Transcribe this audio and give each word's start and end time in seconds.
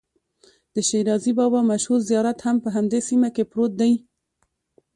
د 0.73 0.75
شیرازي 0.87 1.31
بابا 1.39 1.59
مشهور 1.71 1.99
زیارت 2.09 2.39
هم 2.45 2.55
په 2.63 2.69
همدې 2.75 2.99
سیمه 3.09 3.29
کې 3.35 3.43
پروت 3.51 3.71
دی. 3.81 3.93